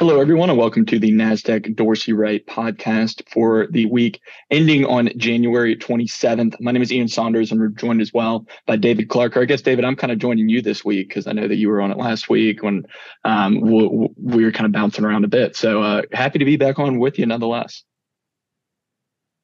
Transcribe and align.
Hello, 0.00 0.18
everyone, 0.18 0.48
and 0.48 0.58
welcome 0.58 0.86
to 0.86 0.98
the 0.98 1.12
NASDAQ 1.12 1.76
Dorsey 1.76 2.14
Wright 2.14 2.46
podcast 2.46 3.20
for 3.28 3.66
the 3.70 3.84
week 3.84 4.22
ending 4.50 4.86
on 4.86 5.10
January 5.18 5.76
27th. 5.76 6.58
My 6.58 6.72
name 6.72 6.80
is 6.80 6.90
Ian 6.90 7.06
Saunders, 7.06 7.52
and 7.52 7.60
we're 7.60 7.68
joined 7.68 8.00
as 8.00 8.10
well 8.10 8.46
by 8.64 8.76
David 8.76 9.10
Clark. 9.10 9.36
I 9.36 9.44
guess, 9.44 9.60
David, 9.60 9.84
I'm 9.84 9.96
kind 9.96 10.10
of 10.10 10.18
joining 10.18 10.48
you 10.48 10.62
this 10.62 10.82
week 10.82 11.08
because 11.08 11.26
I 11.26 11.32
know 11.32 11.46
that 11.46 11.56
you 11.56 11.68
were 11.68 11.82
on 11.82 11.90
it 11.90 11.98
last 11.98 12.30
week 12.30 12.62
when 12.62 12.86
um, 13.26 13.60
we, 13.60 14.08
we, 14.16 14.42
were 14.42 14.52
kind 14.52 14.64
of 14.64 14.72
bouncing 14.72 15.04
around 15.04 15.24
a 15.24 15.28
bit. 15.28 15.54
So 15.54 15.82
uh, 15.82 16.00
happy 16.12 16.38
to 16.38 16.46
be 16.46 16.56
back 16.56 16.78
on 16.78 16.98
with 16.98 17.18
you 17.18 17.26
nonetheless. 17.26 17.84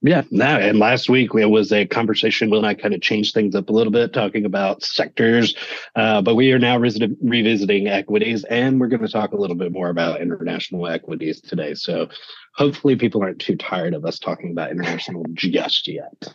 Yeah, 0.06 0.22
no, 0.30 0.44
and 0.44 0.78
last 0.78 1.08
week 1.08 1.30
it 1.34 1.46
was 1.46 1.72
a 1.72 1.84
conversation 1.84 2.48
when 2.48 2.64
I 2.64 2.74
kind 2.74 2.94
of 2.94 3.00
changed 3.00 3.34
things 3.34 3.56
up 3.56 3.70
a 3.70 3.72
little 3.72 3.92
bit, 3.92 4.12
talking 4.12 4.44
about 4.44 4.84
sectors. 4.84 5.56
Uh, 5.96 6.22
but 6.22 6.36
we 6.36 6.52
are 6.52 6.60
now 6.60 6.78
revisiting, 6.78 7.16
revisiting 7.20 7.88
equities, 7.88 8.44
and 8.44 8.78
we're 8.78 8.86
going 8.86 9.04
to 9.04 9.08
talk 9.08 9.32
a 9.32 9.36
little 9.36 9.56
bit 9.56 9.72
more 9.72 9.88
about 9.88 10.20
international 10.20 10.86
equities 10.86 11.40
today. 11.40 11.74
So 11.74 12.08
hopefully, 12.54 12.94
people 12.94 13.20
aren't 13.20 13.40
too 13.40 13.56
tired 13.56 13.94
of 13.94 14.04
us 14.04 14.20
talking 14.20 14.52
about 14.52 14.70
international 14.70 15.24
just 15.34 15.88
yet. 15.88 16.32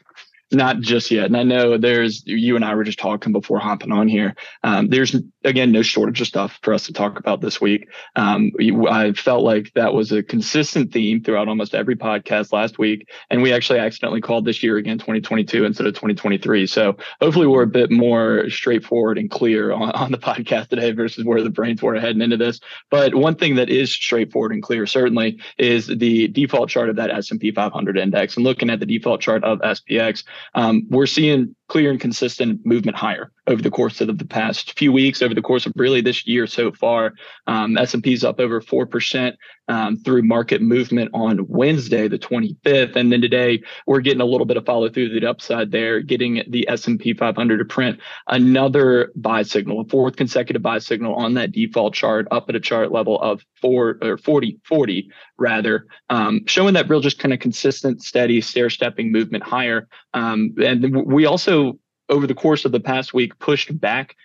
Not 0.52 0.81
just 0.81 1.09
yet. 1.09 1.27
And 1.27 1.38
I 1.38 1.44
know 1.44 1.77
there's, 1.77 2.23
you 2.25 2.58
and 2.58 2.66
I 2.66 2.75
were 2.75 2.83
just 2.83 2.99
talking 2.99 3.31
before 3.31 3.59
hopping 3.59 3.94
on 3.94 4.09
here. 4.09 4.35
Um, 4.63 4.89
there's, 4.89 5.16
again, 5.44 5.72
no 5.72 5.81
shortage 5.81 6.22
of 6.22 6.27
stuff 6.27 6.59
for 6.62 6.73
us 6.73 6.86
to 6.86 6.94
talk 6.94 7.20
about 7.20 7.41
this 7.41 7.59
week. 7.59 7.88
Um, 8.16 8.52
I 8.90 9.13
felt 9.13 9.44
like 9.44 9.72
that 9.73 9.94
was 9.94 10.12
a 10.12 10.23
consistent 10.23 10.91
theme 10.91 11.23
throughout 11.23 11.48
almost 11.48 11.73
every 11.73 11.95
podcast 11.95 12.54
last 12.54 12.77
week. 12.77 13.09
And 13.30 13.41
we 13.41 13.54
actually 13.54 13.80
accidentally 13.80 14.22
called 14.22 14.45
this 14.45 14.62
year 14.62 14.77
again 14.77 14.98
2022 14.98 15.66
instead 15.66 15.88
of 15.88 15.94
2023. 15.94 16.67
So 16.67 16.98
hopefully 17.20 17.48
we're 17.48 17.64
a 17.64 17.67
bit 17.67 17.91
more 17.91 18.50
straightforward 18.50 19.17
and 19.17 19.30
clear 19.30 19.72
on, 19.72 19.91
on 19.91 20.12
the 20.12 20.17
podcast 20.17 20.70
today 20.70 20.91
versus 20.91 21.26
where 21.26 21.42
the 21.42 21.50
brains 21.50 21.81
were 21.81 22.00
heading 22.00 22.22
into 22.22 22.38
this. 22.38 22.59
But 22.89 23.16
one 23.16 23.36
thing 23.36 23.55
that 23.55 23.70
is 23.70 23.92
straightforward 23.94 24.52
and 24.52 24.61
clear, 24.61 24.86
certainly, 24.86 25.39
is 25.58 25.88
the 25.88 26.28
default 26.30 26.70
chart 26.70 26.89
of 26.89 26.95
that 26.98 27.09
S&P 27.09 27.52
500 27.52 27.98
index. 27.98 28.36
And 28.36 28.44
looking 28.44 28.70
at 28.70 28.80
the 28.80 28.86
default 28.86 29.22
chart 29.22 29.44
of 29.44 29.59
SPX, 29.59 30.23
um, 30.53 30.86
we're 30.89 31.08
seeing 31.08 31.55
clear 31.72 31.89
and 31.89 32.02
consistent 32.02 32.66
movement 32.66 32.97
higher 32.97 33.31
over 33.47 33.61
the 33.61 33.72
course 33.72 34.02
of 34.02 34.17
the 34.17 34.25
past 34.25 34.77
few 34.77 34.91
weeks, 34.91 35.22
over 35.22 35.33
the 35.33 35.41
course 35.41 35.66
of 35.66 35.72
really 35.77 36.02
this 36.02 36.27
year 36.27 36.45
so 36.45 36.69
far. 36.73 37.14
Um, 37.47 37.77
S&P 37.77 38.11
is 38.11 38.25
up 38.25 38.41
over 38.41 38.59
4% 38.59 39.33
um, 39.72 39.95
through 39.95 40.22
market 40.22 40.61
movement 40.61 41.09
on 41.14 41.47
Wednesday, 41.47 42.09
the 42.09 42.19
25th. 42.19 42.97
And 42.97 43.09
then 43.09 43.22
today, 43.22 43.64
we're 43.88 44.02
getting 44.02 44.19
a 44.19 44.25
little 44.25 44.45
bit 44.45 44.58
of 44.58 44.66
follow 44.66 44.89
through 44.89 45.17
the 45.17 45.25
upside 45.25 45.72
there, 45.72 46.02
getting 46.02 46.44
the 46.50 46.67
S&P 46.67 47.14
500 47.14 47.58
to 47.58 47.64
print 47.64 48.02
another 48.27 49.14
buy 49.16 49.44
signal, 49.44 49.80
a 49.80 49.86
fourth 49.86 50.17
consecutive 50.17 50.61
buy 50.61 50.80
signal 50.80 51.16
on 51.16 51.36
that 51.36 51.53
default 51.53 51.94
chart, 51.94 52.27
up 52.31 52.49
at 52.49 52.55
a 52.55 52.59
chart 52.59 52.92
level 52.92 53.17
of 53.22 53.45
four 53.61 53.97
or 54.02 54.17
40, 54.17 54.59
40 54.66 55.09
rather, 55.38 55.88
um, 56.09 56.45
showing 56.47 56.73
that 56.73 56.89
real 56.89 56.99
just 56.99 57.17
kind 57.17 57.33
of 57.33 57.39
consistent, 57.39 58.03
steady, 58.03 58.42
stair 58.42 58.69
stepping 58.69 59.09
movement 59.09 59.42
higher. 59.42 59.88
Um, 60.14 60.53
and 60.61 61.05
we 61.05 61.25
also, 61.25 61.80
over 62.09 62.27
the 62.27 62.36
course 62.36 62.66
of 62.66 62.73
the 62.73 62.81
past 62.81 63.14
week, 63.14 63.39
pushed 63.39 63.80
back 63.80 64.17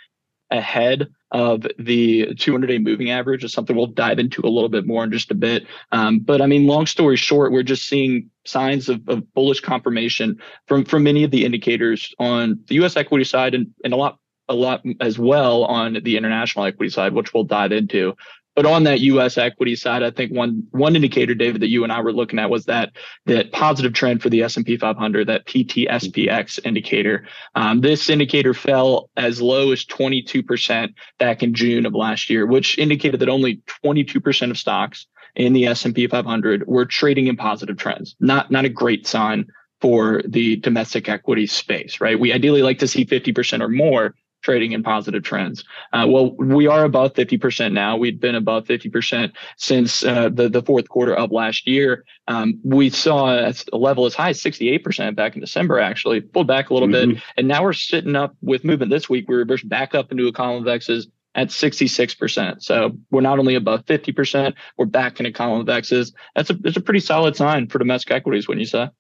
ahead 0.51 1.07
of 1.33 1.67
the 1.79 2.35
200 2.37 2.67
day 2.67 2.79
moving 2.79 3.11
average 3.11 3.45
is 3.45 3.53
something 3.53 3.75
we'll 3.75 3.87
dive 3.87 4.19
into 4.19 4.43
a 4.45 4.49
little 4.49 4.69
bit 4.69 4.87
more 4.87 5.05
in 5.05 5.11
just 5.11 5.31
a 5.31 5.35
bit. 5.35 5.67
Um, 5.93 6.21
but 6.21 6.41
I 6.41 6.47
mean, 6.47 6.67
long 6.67 6.87
story 6.87 7.17
short, 7.17 7.53
we're 7.53 7.63
just 7.63 7.89
seeing 7.89 8.31
signs 8.45 8.89
of, 8.89 9.09
of, 9.09 9.33
bullish 9.35 9.61
confirmation 9.61 10.41
from 10.67 10.85
from 10.85 11.03
many 11.03 11.25
of 11.25 11.31
the 11.31 11.45
indicators 11.45 12.15
on 12.19 12.61
the 12.69 12.77
U.S. 12.77 12.97
equity 12.97 13.25
side 13.25 13.55
and, 13.55 13.69
and 13.83 13.93
a 13.93 13.97
lot 13.97 14.19
a 14.49 14.55
lot 14.55 14.83
as 15.01 15.19
well 15.19 15.65
on 15.65 15.99
the 16.05 16.17
international 16.17 16.65
equity 16.65 16.91
side, 16.91 17.13
which 17.13 17.35
we'll 17.35 17.45
dive 17.45 17.73
into. 17.73 18.15
But 18.57 18.65
on 18.65 18.85
that 18.85 19.01
U.S. 19.01 19.37
equity 19.37 19.77
side, 19.77 20.03
I 20.03 20.11
think 20.11 20.33
one 20.33 20.67
one 20.71 20.97
indicator, 20.97 21.35
David, 21.35 21.61
that 21.61 21.69
you 21.69 21.85
and 21.85 21.93
I 21.93 22.01
were 22.01 22.13
looking 22.13 22.39
at 22.39 22.49
was 22.49 22.65
that 22.65 22.93
that 23.27 23.53
positive 23.53 23.93
trend 23.93 24.23
for 24.23 24.31
the 24.31 24.43
S&P 24.43 24.79
500, 24.79 25.29
that 25.29 25.47
PTSPX 25.47 26.59
indicator. 26.65 27.29
Um, 27.55 27.83
this 27.83 28.09
indicator 28.09 28.55
fell 28.55 29.11
as 29.19 29.43
low 29.43 29.73
as 29.73 29.85
22% 29.85 30.95
back 31.19 31.43
in 31.43 31.53
June 31.53 31.85
of 31.85 31.95
last 31.95 32.31
year, 32.31 32.47
which 32.47 32.79
indicated 32.79 33.21
that 33.21 33.29
only 33.29 33.61
22% 33.85 34.51
of 34.51 34.57
stocks 34.57 35.07
in 35.35 35.53
the 35.53 35.67
S&P 35.67 36.07
500 36.07 36.67
were 36.67 36.87
trading 36.87 37.27
in 37.27 37.37
positive 37.37 37.77
trends. 37.77 38.17
Not 38.21 38.51
not 38.51 38.65
a 38.65 38.71
great 38.71 39.07
sign 39.07 39.47
for 39.83 40.23
the 40.27 40.57
domestic 40.57 41.11
equity 41.11 41.47
space, 41.47 42.01
right? 42.01 42.19
We 42.19 42.33
ideally 42.33 42.63
like 42.63 42.79
to 42.79 42.89
see 42.89 43.05
50% 43.05 43.61
or 43.61 43.69
more 43.69 44.15
trading 44.47 44.71
in 44.71 44.83
positive 44.85 45.25
trends. 45.25 45.65
Uh, 45.93 46.07
well, 46.09 46.31
we 46.37 46.69
are 46.69 46.85
above 46.85 47.13
50% 47.15 47.73
now. 47.73 47.97
We've 47.97 48.21
been 48.21 48.37
above 48.37 48.65
50% 48.65 49.33
since 49.57 50.05
uh, 50.05 50.29
the, 50.29 50.49
the 50.49 50.63
fourth 50.63 50.89
quarter 50.89 51.17
of 51.17 51.33
last 51.33 51.67
year. 51.67 52.05
Um, 52.29 52.61
we 52.63 52.89
saw 52.89 53.51
a 53.73 53.77
level 53.77 54.07
as 54.07 54.15
high 54.15 54.29
as 54.29 54.41
68% 54.41 55.17
back 55.17 55.35
in 55.35 55.41
December, 55.41 55.81
actually, 55.81 56.21
pulled 56.21 56.47
back 56.47 56.71
a 56.71 56.75
little 56.75 56.89
mm-hmm. 56.89 57.15
bit. 57.15 57.23
And 57.37 57.49
now 57.49 57.65
we're 57.65 57.73
sitting 57.73 58.15
up 58.15 58.37
with 58.41 58.63
movement 58.63 58.93
this 58.93 59.09
week. 59.11 59.29
We 59.29 59.35
reversed 59.35 59.69
back 59.69 59.97
up 59.97 60.13
into 60.13 60.29
a 60.29 60.33
column 60.33 60.63
of 60.63 60.69
X's 60.69 61.09
at 61.35 61.49
66%. 61.49 62.63
So 62.63 62.97
we're 63.11 63.21
not 63.21 63.41
only 63.41 63.57
above 63.57 63.85
50%, 63.87 64.55
we're 64.79 64.87
back 64.87 65.19
in 65.19 65.27
a 65.27 65.33
column 65.33 65.61
of 65.61 65.69
X's. 65.69 66.13
That's 66.37 66.51
a, 66.51 66.55
that's 66.55 66.77
a 66.77 66.81
pretty 66.81 67.01
solid 67.01 67.35
sign 67.35 67.67
for 67.67 67.81
domestic 67.81 68.13
equities, 68.13 68.47
wouldn't 68.47 68.61
you 68.61 68.69
say? 68.69 68.91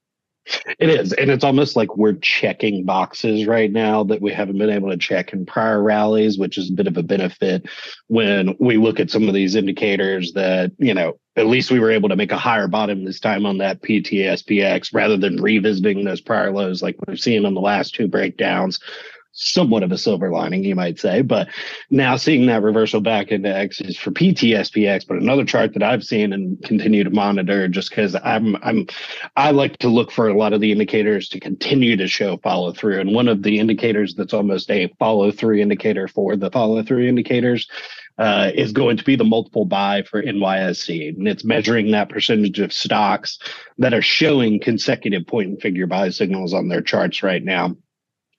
It 0.78 0.88
is. 0.88 1.12
And 1.12 1.30
it's 1.30 1.44
almost 1.44 1.76
like 1.76 1.96
we're 1.96 2.14
checking 2.14 2.84
boxes 2.84 3.46
right 3.46 3.70
now 3.70 4.04
that 4.04 4.22
we 4.22 4.32
haven't 4.32 4.58
been 4.58 4.70
able 4.70 4.90
to 4.90 4.96
check 4.96 5.32
in 5.32 5.44
prior 5.44 5.82
rallies, 5.82 6.38
which 6.38 6.56
is 6.56 6.70
a 6.70 6.74
bit 6.74 6.86
of 6.86 6.96
a 6.96 7.02
benefit 7.02 7.66
when 8.06 8.56
we 8.60 8.76
look 8.76 9.00
at 9.00 9.10
some 9.10 9.26
of 9.28 9.34
these 9.34 9.54
indicators 9.54 10.32
that, 10.34 10.72
you 10.78 10.94
know, 10.94 11.18
at 11.36 11.46
least 11.46 11.70
we 11.70 11.80
were 11.80 11.90
able 11.90 12.08
to 12.08 12.16
make 12.16 12.32
a 12.32 12.38
higher 12.38 12.68
bottom 12.68 13.04
this 13.04 13.20
time 13.20 13.44
on 13.44 13.58
that 13.58 13.82
PTSPX 13.82 14.94
rather 14.94 15.16
than 15.16 15.42
revisiting 15.42 16.04
those 16.04 16.20
prior 16.20 16.50
lows 16.50 16.82
like 16.82 16.96
we've 17.06 17.20
seen 17.20 17.44
on 17.44 17.54
the 17.54 17.60
last 17.60 17.94
two 17.94 18.08
breakdowns 18.08 18.80
somewhat 19.36 19.82
of 19.82 19.92
a 19.92 19.98
silver 19.98 20.30
lining, 20.32 20.64
you 20.64 20.74
might 20.74 20.98
say. 20.98 21.22
But 21.22 21.48
now 21.90 22.16
seeing 22.16 22.46
that 22.46 22.62
reversal 22.62 23.00
back 23.00 23.30
into 23.30 23.54
X 23.54 23.80
is 23.80 23.96
for 23.96 24.10
PTSPX, 24.10 25.06
but 25.06 25.18
another 25.18 25.44
chart 25.44 25.74
that 25.74 25.82
I've 25.82 26.02
seen 26.02 26.32
and 26.32 26.60
continue 26.64 27.04
to 27.04 27.10
monitor 27.10 27.68
just 27.68 27.90
because 27.90 28.16
I'm 28.16 28.56
I'm 28.62 28.86
I 29.36 29.50
like 29.50 29.78
to 29.78 29.88
look 29.88 30.10
for 30.10 30.28
a 30.28 30.36
lot 30.36 30.52
of 30.52 30.60
the 30.60 30.72
indicators 30.72 31.28
to 31.28 31.40
continue 31.40 31.96
to 31.96 32.08
show 32.08 32.38
follow 32.38 32.72
through. 32.72 33.00
And 33.00 33.14
one 33.14 33.28
of 33.28 33.42
the 33.42 33.58
indicators 33.58 34.14
that's 34.14 34.34
almost 34.34 34.70
a 34.70 34.92
follow 34.98 35.30
through 35.30 35.58
indicator 35.58 36.08
for 36.08 36.36
the 36.36 36.50
follow 36.50 36.82
through 36.82 37.06
indicators 37.06 37.68
uh, 38.18 38.50
is 38.54 38.72
going 38.72 38.96
to 38.96 39.04
be 39.04 39.16
the 39.16 39.24
multiple 39.24 39.66
buy 39.66 40.02
for 40.02 40.22
NYSE. 40.22 41.16
And 41.16 41.28
it's 41.28 41.44
measuring 41.44 41.90
that 41.90 42.08
percentage 42.08 42.58
of 42.60 42.72
stocks 42.72 43.38
that 43.78 43.92
are 43.92 44.02
showing 44.02 44.60
consecutive 44.60 45.26
point 45.26 45.48
and 45.50 45.60
figure 45.60 45.86
buy 45.86 46.08
signals 46.08 46.54
on 46.54 46.68
their 46.68 46.80
charts 46.80 47.22
right 47.22 47.44
now. 47.44 47.76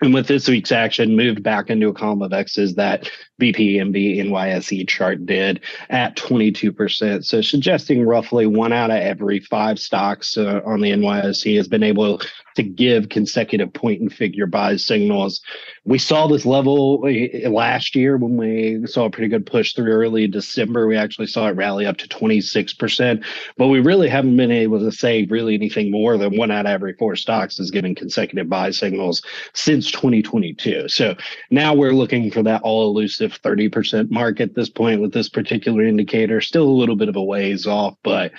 And 0.02 0.14
with 0.14 0.28
this 0.28 0.48
week's 0.48 0.72
action, 0.72 1.16
moved 1.16 1.42
back 1.42 1.72
into 1.72 1.88
a 1.88 1.94
column 1.94 2.22
of 2.22 2.32
X's 2.32 2.76
that 2.76 3.10
BPMB 3.42 4.20
NYSE 4.20 4.88
chart 4.88 5.26
did 5.26 5.60
at 5.90 6.16
22%. 6.16 7.26
So 7.26 7.42
suggesting 7.42 8.06
roughly 8.06 8.46
one 8.46 8.74
out 8.74 8.92
of 8.92 8.98
every 8.98 9.40
five 9.40 9.80
stocks 9.80 10.38
uh, 10.38 10.62
on 10.64 10.82
the 10.82 10.92
NYSE 10.92 11.58
has 11.58 11.68
been 11.68 11.82
able 11.82 12.22
to 12.58 12.64
give 12.64 13.10
consecutive 13.10 13.72
point 13.72 14.02
and 14.02 14.12
figure 14.12 14.48
buy 14.48 14.76
signals. 14.76 15.42
We 15.86 16.00
saw 16.00 16.28
this 16.28 16.46
level 16.46 17.04
uh, 17.06 17.50
last 17.50 17.96
year 17.96 18.18
when 18.18 18.36
we 18.36 18.86
saw 18.88 19.06
a 19.06 19.10
pretty 19.10 19.30
good 19.30 19.46
push 19.46 19.74
through 19.74 19.92
early 19.92 20.28
December. 20.28 20.88
We 20.88 20.98
actually 20.98 21.28
saw 21.28 21.48
it 21.48 21.56
rally 21.56 21.86
up 21.86 21.98
to 21.98 22.08
26%, 22.08 23.24
but 23.58 23.68
we 23.68 23.80
really 23.80 24.10
haven't 24.10 24.36
been 24.36 24.52
able 24.52 24.80
to 24.80 24.92
say 24.92 25.26
really 25.26 25.54
anything 25.54 25.92
more 25.92 26.18
than 26.18 26.36
one 26.36 26.52
out 26.52 26.66
of 26.66 26.72
every 26.72 26.94
four 26.94 27.16
stocks 27.16 27.60
is 27.60 27.72
giving 27.72 27.96
consecutive 27.96 28.50
buy 28.50 28.72
signals 28.72 29.22
since 29.54 29.92
2022. 29.92 30.90
So 30.90 31.16
now 31.52 31.74
we're 31.74 31.94
looking 31.94 32.32
for 32.32 32.44
that 32.44 32.64
all 32.64 32.90
elusive 32.90 33.40
30% 33.42 34.10
mark 34.10 34.42
at 34.42 34.56
this 34.56 34.70
point 34.70 35.00
with 35.00 35.14
this 35.14 35.30
particular 35.30 35.84
indicator. 35.84 36.42
Still 36.42 36.68
a 36.68 36.70
little 36.70 36.96
bit 36.96 37.10
of 37.10 37.16
a 37.16 37.24
ways 37.24 37.68
off, 37.68 37.96
but 38.04 38.32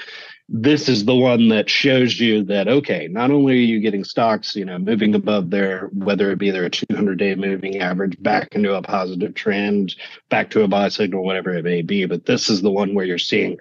this 0.50 0.88
is 0.88 1.04
the 1.04 1.14
one 1.14 1.48
that 1.48 1.68
shows 1.68 2.18
you 2.18 2.42
that 2.42 2.68
okay 2.68 3.06
not 3.10 3.30
only 3.30 3.52
are 3.52 3.56
you 3.56 3.80
getting 3.80 4.02
stocks 4.02 4.56
you 4.56 4.64
know 4.64 4.78
moving 4.78 5.14
above 5.14 5.50
their 5.50 5.88
whether 5.92 6.30
it 6.30 6.38
be 6.38 6.50
their 6.50 6.70
200 6.70 7.18
day 7.18 7.34
moving 7.34 7.80
average 7.80 8.16
back 8.22 8.54
into 8.54 8.74
a 8.74 8.80
positive 8.80 9.34
trend 9.34 9.94
back 10.30 10.48
to 10.48 10.62
a 10.62 10.68
buy 10.68 10.88
signal 10.88 11.22
whatever 11.22 11.52
it 11.54 11.64
may 11.64 11.82
be 11.82 12.06
but 12.06 12.24
this 12.24 12.48
is 12.48 12.62
the 12.62 12.70
one 12.70 12.94
where 12.94 13.04
you're 13.04 13.18
seeing 13.18 13.58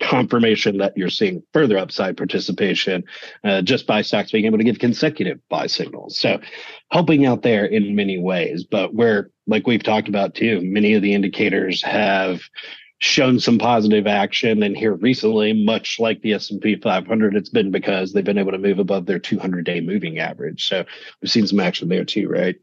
confirmation 0.00 0.78
that 0.78 0.96
you're 0.96 1.08
seeing 1.08 1.42
further 1.52 1.78
upside 1.78 2.16
participation 2.16 3.04
uh, 3.44 3.62
just 3.62 3.86
by 3.86 4.02
stocks 4.02 4.32
being 4.32 4.44
able 4.44 4.58
to 4.58 4.64
give 4.64 4.78
consecutive 4.78 5.38
buy 5.48 5.66
signals. 5.66 6.18
So 6.18 6.40
helping 6.90 7.26
out 7.26 7.42
there 7.42 7.64
in 7.64 7.94
many 7.94 8.18
ways 8.18 8.64
but 8.64 8.94
where 8.94 9.30
like 9.46 9.66
we've 9.66 9.82
talked 9.82 10.08
about 10.08 10.34
too 10.34 10.60
many 10.62 10.94
of 10.94 11.02
the 11.02 11.14
indicators 11.14 11.82
have 11.82 12.40
shown 13.02 13.40
some 13.40 13.58
positive 13.58 14.06
action 14.06 14.62
and 14.62 14.76
here 14.76 14.94
recently 14.94 15.52
much 15.52 15.98
like 15.98 16.22
the 16.22 16.32
s&p 16.34 16.76
500 16.76 17.34
it's 17.34 17.48
been 17.48 17.72
because 17.72 18.12
they've 18.12 18.24
been 18.24 18.38
able 18.38 18.52
to 18.52 18.58
move 18.58 18.78
above 18.78 19.06
their 19.06 19.18
200 19.18 19.64
day 19.64 19.80
moving 19.80 20.20
average. 20.20 20.68
So 20.68 20.84
we've 21.20 21.30
seen 21.30 21.48
some 21.48 21.58
action 21.58 21.88
there 21.88 22.04
too 22.04 22.28
right 22.28 22.56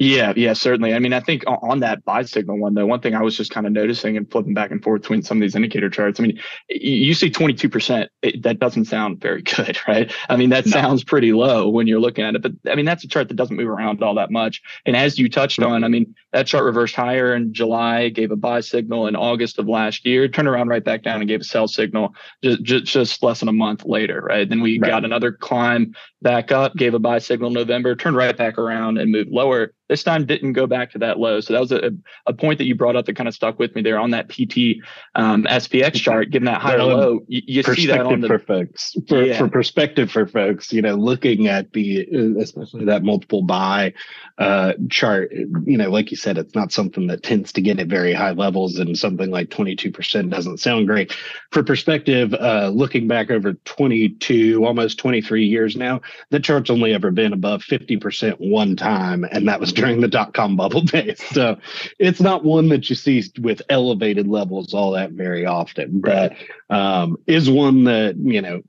Yeah, 0.00 0.32
yeah, 0.34 0.54
certainly. 0.54 0.94
I 0.94 0.98
mean, 0.98 1.12
I 1.12 1.20
think 1.20 1.44
on 1.46 1.80
that 1.80 2.06
buy 2.06 2.22
signal 2.22 2.56
one, 2.56 2.72
though, 2.72 2.86
one 2.86 3.00
thing 3.00 3.14
I 3.14 3.20
was 3.20 3.36
just 3.36 3.50
kind 3.50 3.66
of 3.66 3.72
noticing 3.74 4.16
and 4.16 4.28
flipping 4.30 4.54
back 4.54 4.70
and 4.70 4.82
forth 4.82 5.02
between 5.02 5.20
some 5.20 5.36
of 5.36 5.42
these 5.42 5.54
indicator 5.54 5.90
charts. 5.90 6.18
I 6.18 6.22
mean, 6.22 6.40
you 6.70 7.12
see 7.12 7.30
22%, 7.30 8.08
it, 8.22 8.42
that 8.42 8.58
doesn't 8.58 8.86
sound 8.86 9.20
very 9.20 9.42
good, 9.56 9.78
right? 9.86 10.10
I 10.30 10.36
mean, 10.36 10.48
that 10.50 10.64
no. 10.64 10.72
sounds 10.72 11.04
pretty 11.04 11.34
low 11.34 11.68
when 11.68 11.86
you're 11.86 12.00
looking 12.00 12.24
at 12.24 12.34
it, 12.34 12.40
but 12.40 12.52
I 12.66 12.76
mean, 12.76 12.86
that's 12.86 13.04
a 13.04 13.08
chart 13.08 13.28
that 13.28 13.34
doesn't 13.34 13.54
move 13.54 13.68
around 13.68 14.02
all 14.02 14.14
that 14.14 14.30
much. 14.30 14.62
And 14.86 14.96
as 14.96 15.18
you 15.18 15.28
touched 15.28 15.60
mm-hmm. 15.60 15.70
on, 15.70 15.84
I 15.84 15.88
mean, 15.88 16.14
that 16.32 16.46
chart 16.46 16.64
reversed 16.64 16.96
higher 16.96 17.34
in 17.34 17.52
July, 17.52 18.08
gave 18.08 18.30
a 18.30 18.36
buy 18.36 18.60
signal 18.60 19.06
in 19.06 19.16
August 19.16 19.58
of 19.58 19.68
last 19.68 20.06
year, 20.06 20.28
turned 20.28 20.48
around 20.48 20.68
right 20.68 20.82
back 20.82 21.02
down 21.02 21.20
and 21.20 21.28
gave 21.28 21.42
a 21.42 21.44
sell 21.44 21.68
signal 21.68 22.14
just, 22.42 22.62
just, 22.62 22.86
just 22.86 23.22
less 23.22 23.40
than 23.40 23.50
a 23.50 23.52
month 23.52 23.84
later, 23.84 24.22
right? 24.22 24.48
Then 24.48 24.62
we 24.62 24.78
right. 24.78 24.88
got 24.88 25.04
another 25.04 25.30
climb 25.30 25.94
back 26.22 26.52
up, 26.52 26.74
gave 26.74 26.94
a 26.94 26.98
buy 26.98 27.18
signal 27.18 27.48
in 27.48 27.54
November, 27.54 27.94
turned 27.94 28.16
right 28.16 28.36
back 28.36 28.58
around 28.58 28.98
and 28.98 29.10
moved 29.10 29.30
lower 29.30 29.72
this 29.90 30.04
time 30.04 30.24
didn't 30.24 30.52
go 30.52 30.68
back 30.68 30.92
to 30.92 30.98
that 30.98 31.18
low. 31.18 31.40
So 31.40 31.52
that 31.52 31.58
was 31.58 31.72
a, 31.72 31.90
a 32.24 32.32
point 32.32 32.58
that 32.58 32.64
you 32.64 32.76
brought 32.76 32.94
up 32.94 33.06
that 33.06 33.16
kind 33.16 33.26
of 33.26 33.34
stuck 33.34 33.58
with 33.58 33.74
me 33.74 33.82
there 33.82 33.98
on 33.98 34.12
that 34.12 34.28
PT 34.28 34.80
um, 35.16 35.42
SPX 35.44 35.94
chart, 35.94 36.30
given 36.30 36.46
that 36.46 36.60
high 36.60 36.70
higher 36.70 36.84
low. 36.84 37.20
You, 37.26 37.42
you 37.44 37.62
see 37.64 37.88
that 37.88 38.06
on 38.06 38.20
the 38.20 38.28
for 38.28 38.38
folks 38.38 38.94
for, 39.08 39.24
yeah. 39.24 39.36
for 39.36 39.48
perspective 39.48 40.08
for 40.08 40.28
folks. 40.28 40.72
You 40.72 40.80
know, 40.80 40.94
looking 40.94 41.48
at 41.48 41.72
the 41.72 42.06
especially 42.40 42.84
that 42.84 43.02
multiple 43.02 43.42
buy 43.42 43.92
uh, 44.38 44.74
chart. 44.90 45.32
You 45.32 45.76
know, 45.76 45.90
like 45.90 46.12
you 46.12 46.16
said, 46.16 46.38
it's 46.38 46.54
not 46.54 46.70
something 46.70 47.08
that 47.08 47.24
tends 47.24 47.52
to 47.54 47.60
get 47.60 47.80
at 47.80 47.88
very 47.88 48.12
high 48.12 48.30
levels, 48.30 48.78
and 48.78 48.96
something 48.96 49.30
like 49.32 49.50
twenty 49.50 49.74
two 49.74 49.90
percent 49.90 50.30
doesn't 50.30 50.58
sound 50.58 50.86
great. 50.86 51.12
For 51.50 51.64
perspective, 51.64 52.32
uh, 52.34 52.68
looking 52.72 53.08
back 53.08 53.32
over 53.32 53.54
twenty 53.64 54.10
two, 54.10 54.64
almost 54.64 55.00
twenty 55.00 55.20
three 55.20 55.46
years 55.46 55.74
now, 55.74 56.00
the 56.30 56.40
chart's 56.40 56.70
only 56.70 56.94
ever 56.94 57.10
been 57.10 57.32
above 57.32 57.62
fifty 57.62 57.96
percent 57.96 58.40
one 58.40 58.76
time, 58.76 59.24
and 59.24 59.48
that 59.48 59.60
was 59.60 59.72
during 59.72 60.00
the 60.00 60.08
dot 60.08 60.34
com 60.34 60.56
bubble 60.56 60.80
days. 60.82 61.22
So 61.32 61.58
it's 61.98 62.20
not 62.20 62.44
one 62.44 62.68
that 62.68 62.88
you 62.90 62.96
see 62.96 63.22
with 63.40 63.62
elevated 63.68 64.26
levels 64.26 64.74
all 64.74 64.92
that 64.92 65.12
very 65.12 65.46
often, 65.46 66.00
but 66.00 66.34
um, 66.68 67.16
is 67.26 67.50
one 67.50 67.84
that, 67.84 68.16
you 68.16 68.40
know, 68.40 68.62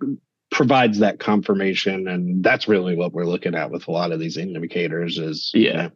provides 0.51 0.99
that 0.99 1.19
confirmation. 1.19 2.07
And 2.07 2.43
that's 2.43 2.67
really 2.67 2.95
what 2.95 3.13
we're 3.13 3.25
looking 3.25 3.55
at 3.55 3.71
with 3.71 3.87
a 3.87 3.91
lot 3.91 4.11
of 4.11 4.19
these 4.19 4.37
indicators 4.37 5.17
is, 5.17 5.51
yeah, 5.53 5.59
you 5.61 5.73
know, 5.73 5.91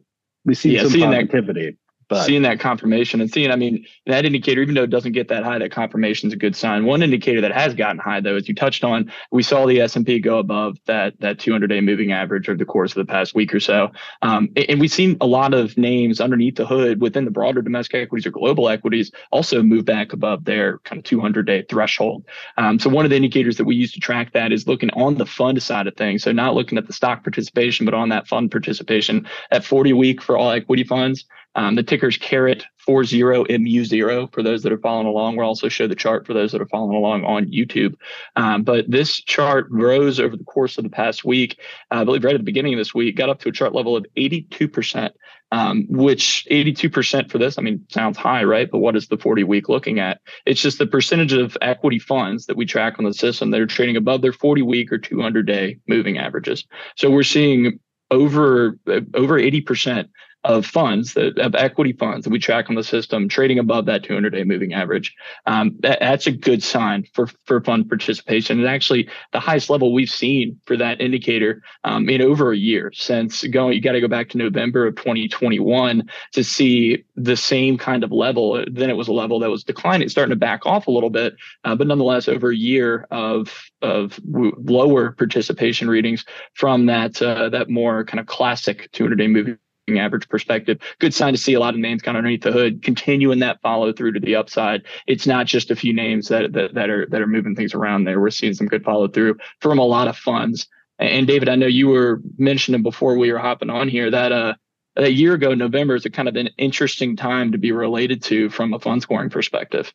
we 0.46 0.56
see 0.56 0.76
yeah, 0.76 0.88
some 0.88 1.00
positivity. 1.00 1.72
That, 1.72 1.78
but 2.07 2.25
seeing 2.25 2.44
that 2.44 2.60
confirmation 2.60 3.22
and 3.22 3.31
seeing, 3.31 3.52
I 3.52 3.56
mean, 3.56 3.86
that 4.06 4.25
indicator, 4.25 4.62
even 4.62 4.75
though 4.75 4.84
it 4.84 4.90
doesn't 4.90 5.13
get 5.13 5.28
that 5.30 5.44
high, 5.44 5.60
that 5.60 5.72
confirmation 5.72 6.28
is 6.28 6.34
a 6.34 6.38
good 6.38 6.56
sign. 6.56 6.86
One 6.86 7.02
indicator 7.02 7.42
that 7.42 7.52
has 7.52 7.74
gotten 7.74 7.98
high, 7.98 8.22
though, 8.22 8.36
as 8.36 8.48
you 8.48 8.56
touched 8.56 8.84
on, 8.84 9.12
we 9.31 9.44
saw 9.44 9.66
the 9.66 9.81
S 9.81 9.96
and 9.96 10.06
P 10.06 10.19
go 10.19 10.38
above 10.38 10.78
that 10.86 11.19
that 11.19 11.40
200 11.40 11.68
day 11.68 11.81
moving 11.81 12.12
average 12.12 12.50
over 12.50 12.57
the 12.57 12.66
course 12.66 12.92
of 12.92 13.06
the 13.06 13.12
past 13.12 13.36
week 13.36 13.54
or 13.54 13.60
so, 13.60 13.92
um, 14.22 14.50
and 14.56 14.80
we've 14.80 14.92
seen 14.92 15.18
a 15.22 15.28
lot 15.28 15.54
of 15.54 15.78
names 15.78 16.19
underneath 16.19 16.56
the 16.56 16.66
hood 16.66 17.02
within 17.02 17.25
the 17.25 17.31
broader 17.31 17.62
domestic 17.62 17.96
equities 17.96 18.25
or 18.25 18.31
global 18.31 18.69
equities 18.69 19.12
also 19.31 19.62
move 19.63 19.86
back 19.86 20.13
above 20.13 20.46
their 20.46 20.80
kind 20.80 21.00
of 21.00 21.06
200 21.06 21.46
day 21.46 21.63
threshold. 21.69 22.25
Um, 22.58 22.80
so 22.80 22.90
one 22.90 23.06
of 23.06 23.10
the 23.10 23.18
indicators 23.18 23.58
that 23.58 23.66
we 23.66 23.75
use 23.75 23.92
to 23.94 24.00
track 24.00 24.34
that 24.34 24.51
is 24.51 24.68
looking 24.68 24.90
on 24.92 25.16
the 25.16 25.25
fund 25.25 25.62
side 25.62 25.88
of 25.88 25.96
things. 25.96 26.24
So 26.24 26.31
not 26.31 26.56
looking 26.56 26.78
at 26.78 26.88
the 26.88 26.94
stock 26.94 27.24
participation, 27.24 27.86
but 27.86 27.94
on 27.94 28.10
that 28.10 28.28
fund 28.28 28.51
participation 28.51 29.28
at 29.51 29.66
40 29.66 29.94
week 29.94 30.22
for 30.22 30.38
all 30.38 30.51
equity 30.51 30.84
funds. 30.84 31.25
Um, 31.56 31.75
the 31.75 31.84
ticker's 31.84 32.18
caret 32.18 32.63
40MU0 32.88 34.31
for 34.34 34.44
those 34.44 34.63
that 34.63 34.72
are 34.72 34.78
following 34.78 35.07
along. 35.07 35.36
We'll 35.36 35.48
also 35.48 35.69
show 35.69 35.88
the 35.88 35.96
chart 35.96 36.25
for 36.25 36.34
those 36.34 36.52
that 36.52 36.62
are 36.62 36.68
following 36.68 36.98
along 36.98 37.24
on 37.24 37.46
YouTube. 37.46 37.96
Um, 38.36 38.63
but 38.63 38.90
this 38.90 39.22
chart 39.22 39.68
rose 39.69 40.19
over 40.19 40.36
the 40.36 40.44
course 40.44 40.78
of 40.78 40.84
the 40.84 40.90
past 40.90 41.24
week. 41.24 41.60
Uh, 41.92 42.02
I 42.02 42.04
believe 42.04 42.24
right 42.24 42.36
at 42.36 42.40
the 42.40 42.44
beginning 42.44 42.74
of 42.74 42.78
this 42.78 42.94
week, 42.94 43.16
got 43.16 43.30
up 43.30 43.40
to 43.42 43.50
a 43.50 43.54
chart 43.54 43.74
level 43.74 43.96
of 43.96 44.06
82%, 44.18 45.12
um, 45.52 45.86
which 45.90 46.46
82% 46.52 47.31
for 47.31 47.38
this, 47.38 47.58
I 47.58 47.62
mean, 47.62 47.86
sounds 47.90 48.18
high, 48.18 48.44
right? 48.44 48.69
But 48.69 48.80
what 48.80 48.96
is 48.96 49.08
the 49.08 49.18
40 49.18 49.44
week 49.46 49.69
looking 49.69 50.00
at? 50.00 50.19
It's 50.46 50.62
just 50.62 50.78
the 50.78 50.88
percentage 50.88 51.34
of 51.34 51.58
equity 51.62 52.00
funds 52.00 52.46
that 52.48 52.58
we 52.58 52.66
track 52.66 52.96
on 53.00 53.06
the 53.06 53.13
system 53.13 53.51
that 53.51 53.62
are 53.62 53.66
trading 53.66 53.96
above 53.96 54.22
their 54.22 54.34
40 54.34 54.62
week 54.62 54.92
or 54.92 54.98
200 54.98 55.48
day 55.48 55.80
moving 55.88 56.18
averages. 56.18 56.66
So 56.96 57.10
we're 57.10 57.24
seeing 57.24 57.80
over 58.12 58.78
over 58.88 59.40
80% 59.40 60.08
of 60.46 60.66
funds 60.66 61.16
that 61.16 61.38
of 61.40 61.56
equity 61.56 61.92
funds 61.92 62.24
that 62.24 62.30
we 62.30 62.38
track 62.38 62.70
on 62.70 62.76
the 62.76 62.84
system 62.84 63.28
trading 63.28 63.58
above 63.58 63.88
that 63.88 64.04
200 64.04 64.30
day 64.30 64.44
moving 64.44 64.74
average. 64.74 65.14
Um, 65.48 65.76
that, 65.80 66.00
that's 66.00 66.28
a 66.28 66.32
good 66.32 66.64
sign 66.64 67.06
for 67.14 67.28
for 67.46 67.62
fund 67.62 67.90
participation 67.90 68.60
and 68.60 68.68
actually 68.68 69.10
the 69.34 69.40
highest 69.40 69.70
level 69.70 69.92
we've 69.92 70.10
seen 70.10 70.60
for 70.66 70.78
that 70.78 71.02
indicator 71.02 71.64
um, 71.84 72.08
in 72.10 72.22
over 72.22 72.52
a 72.52 72.58
year 72.58 72.92
since 72.94 73.44
going. 73.48 73.74
You 73.74 73.82
got 73.82 73.94
to 73.94 74.02
go 74.02 74.08
back 74.08 74.30
to 74.30 74.38
November 74.38 74.86
of 74.86 74.96
2021 74.96 76.08
to 76.34 76.44
see 76.44 77.04
the 77.16 77.36
same 77.36 77.78
kind 77.78 78.04
of 78.04 78.12
level. 78.12 78.64
Then 78.72 78.92
it 78.92 78.98
was 78.98 79.08
a 79.08 79.14
level 79.14 79.40
that 79.40 79.50
was 79.50 79.64
declining, 79.64 80.10
starting 80.10 80.30
to 80.30 80.36
back 80.36 80.66
off 80.66 80.86
a 80.86 80.92
little 80.92 81.10
bit, 81.10 81.36
uh, 81.64 81.76
but 81.76 81.88
nonetheless 81.88 82.28
over 82.28 82.52
a 82.52 82.56
year 82.56 83.08
of 83.10 83.52
of 83.82 84.20
lower 84.24 85.12
participation 85.12 85.90
readings 85.90 86.24
from 86.54 86.86
that 86.86 87.20
uh, 87.20 87.50
that 87.50 87.68
more 87.68 88.06
kind 88.06 88.20
of 88.20 88.28
classic 88.28 88.92
200 88.92 89.16
day 89.16 89.28
moving 89.28 89.58
average 89.90 90.28
perspective. 90.28 90.80
Good 91.00 91.14
sign 91.14 91.34
to 91.34 91.40
see 91.40 91.54
a 91.54 91.60
lot 91.60 91.74
of 91.74 91.80
names 91.80 92.02
kind 92.02 92.18
of 92.18 92.20
underneath 92.20 92.42
the 92.42 92.52
hood 92.52 92.82
continuing 92.82 93.40
that 93.40 93.62
follow 93.62 93.94
through 93.94 94.14
to 94.14 94.20
the 94.20 94.36
upside. 94.36 94.84
It's 95.08 95.28
not 95.28 95.46
just 95.46 95.72
a 95.72 95.76
few 95.76 95.94
names 95.94 96.28
that, 96.30 96.54
that 96.54 96.74
that 96.74 96.90
are 96.90 97.06
that 97.08 97.22
are 97.22 97.28
moving 97.28 97.56
things 97.56 97.74
around 97.74 98.04
there. 98.04 98.20
We're 98.20 98.32
seeing 98.32 98.54
some 98.54 98.68
good 98.68 98.84
follow 98.84 99.08
through 99.08 99.38
from 99.62 99.78
a 99.78 99.86
lot 99.86 100.08
of 100.08 100.18
funds. 100.18 100.68
And 100.98 101.28
David, 101.28 101.50
I 101.50 101.56
know 101.56 101.68
you 101.68 101.90
were 101.90 102.22
mentioning 102.38 102.82
before 102.82 103.18
we 103.18 103.32
were 103.32 103.40
hopping 103.40 103.70
on 103.70 103.88
here 103.88 104.10
that 104.10 104.32
uh 104.32 104.56
a 104.98 105.10
year 105.10 105.34
ago, 105.34 105.54
November 105.54 105.96
is 105.96 106.06
a 106.06 106.10
kind 106.10 106.30
of 106.30 106.38
an 106.38 106.50
interesting 106.58 107.18
time 107.18 107.52
to 107.52 107.58
be 107.58 107.74
related 107.74 108.24
to 108.24 108.50
from 108.50 108.74
a 108.74 108.80
fund 108.80 109.02
scoring 109.02 109.30
perspective. 109.30 109.94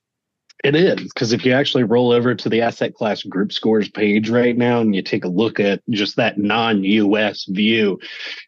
It 0.62 0.74
is 0.74 1.02
because 1.02 1.32
if 1.32 1.44
you 1.46 1.52
actually 1.52 1.84
roll 1.84 2.12
over 2.12 2.34
to 2.34 2.48
the 2.48 2.60
asset 2.60 2.94
class 2.94 3.22
group 3.22 3.50
scores 3.50 3.88
page 3.88 4.28
right 4.28 4.56
now 4.56 4.80
and 4.80 4.94
you 4.94 5.00
take 5.00 5.24
a 5.24 5.28
look 5.28 5.58
at 5.58 5.80
just 5.88 6.16
that 6.16 6.38
non 6.38 6.84
US 6.84 7.46
view, 7.46 7.98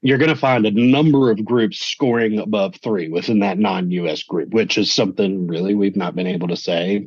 you're 0.02 0.18
going 0.18 0.28
to 0.28 0.36
find 0.36 0.66
a 0.66 0.70
number 0.70 1.30
of 1.30 1.42
groups 1.44 1.78
scoring 1.78 2.38
above 2.38 2.76
three 2.76 3.08
within 3.08 3.38
that 3.38 3.58
non 3.58 3.90
US 3.92 4.22
group, 4.24 4.52
which 4.52 4.76
is 4.76 4.92
something 4.92 5.46
really 5.46 5.74
we've 5.74 5.96
not 5.96 6.14
been 6.14 6.26
able 6.26 6.48
to 6.48 6.56
say 6.56 7.06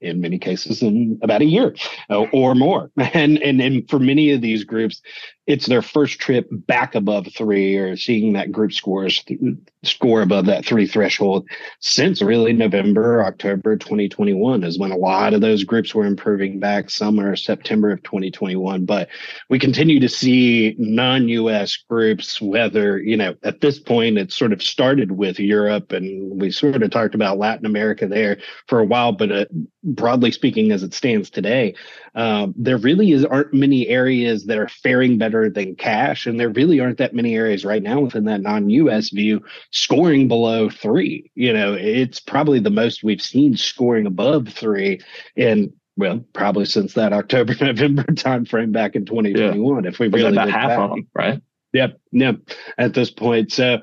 in 0.00 0.20
many 0.20 0.38
cases 0.38 0.82
in 0.82 1.18
about 1.22 1.42
a 1.42 1.46
year 1.46 1.74
uh, 2.10 2.24
or 2.32 2.54
more. 2.54 2.90
And, 3.16 3.42
and 3.42 3.62
and 3.62 3.88
for 3.88 3.98
many 3.98 4.32
of 4.32 4.42
these 4.42 4.64
groups, 4.64 5.00
it's 5.46 5.66
their 5.66 5.82
first 5.82 6.18
trip 6.18 6.48
back 6.50 6.94
above 6.94 7.28
three 7.32 7.76
or 7.76 7.96
seeing 7.96 8.32
that 8.32 8.50
group 8.50 8.72
scores 8.72 9.24
score 9.84 10.22
above 10.22 10.46
that 10.46 10.64
three 10.64 10.86
threshold 10.86 11.48
since 11.78 12.20
really 12.20 12.52
November, 12.52 13.24
October 13.24 13.76
2021 13.76 14.64
is 14.64 14.78
when 14.78 14.90
a 14.90 14.96
lot 14.96 15.34
of 15.34 15.40
those 15.40 15.62
groups 15.62 15.94
were 15.94 16.04
improving 16.04 16.58
back 16.58 16.90
summer, 16.90 17.36
September 17.36 17.92
of 17.92 18.02
2021. 18.02 18.84
But 18.84 19.08
we 19.48 19.58
continue 19.58 20.00
to 20.00 20.08
see 20.08 20.74
non-US 20.78 21.76
groups, 21.88 22.40
whether, 22.40 22.98
you 22.98 23.16
know, 23.16 23.36
at 23.44 23.60
this 23.60 23.78
point 23.78 24.18
it 24.18 24.32
sort 24.32 24.52
of 24.52 24.62
started 24.62 25.12
with 25.12 25.38
Europe 25.38 25.92
and 25.92 26.40
we 26.40 26.50
sort 26.50 26.82
of 26.82 26.90
talked 26.90 27.14
about 27.14 27.38
Latin 27.38 27.66
America 27.66 28.08
there 28.08 28.38
for 28.66 28.80
a 28.80 28.84
while, 28.84 29.12
but 29.12 29.30
uh, 29.30 29.44
broadly 29.84 30.32
speaking, 30.32 30.72
as 30.72 30.82
it 30.82 30.92
stands 30.92 31.30
today, 31.30 31.74
uh, 32.14 32.48
there 32.56 32.78
really 32.78 33.12
is 33.12 33.24
aren't 33.24 33.54
many 33.54 33.88
areas 33.88 34.46
that 34.46 34.58
are 34.58 34.68
faring 34.68 35.18
better 35.18 35.35
than 35.48 35.76
cash, 35.76 36.26
and 36.26 36.38
there 36.38 36.48
really 36.48 36.80
aren't 36.80 36.98
that 36.98 37.14
many 37.14 37.34
areas 37.34 37.64
right 37.64 37.82
now 37.82 38.00
within 38.00 38.24
that 38.24 38.40
non-US 38.40 39.10
view 39.10 39.42
scoring 39.70 40.28
below 40.28 40.68
three. 40.68 41.30
You 41.34 41.52
know, 41.52 41.74
it's 41.74 42.20
probably 42.20 42.58
the 42.58 42.70
most 42.70 43.02
we've 43.02 43.22
seen 43.22 43.56
scoring 43.56 44.06
above 44.06 44.48
three 44.48 45.00
in 45.36 45.72
well, 45.96 46.24
probably 46.32 46.66
since 46.66 46.94
that 46.94 47.12
October 47.12 47.54
November 47.60 48.02
timeframe 48.04 48.72
back 48.72 48.96
in 48.96 49.06
2021. 49.06 49.84
Yeah. 49.84 49.90
If 49.90 49.98
we 49.98 50.08
really 50.08 50.32
about 50.32 50.50
half 50.50 50.70
back. 50.70 50.78
of 50.78 50.90
them, 50.90 51.08
right? 51.14 51.42
Yep, 51.72 52.00
yep. 52.12 52.36
At 52.78 52.94
this 52.94 53.10
point, 53.10 53.52
so 53.52 53.78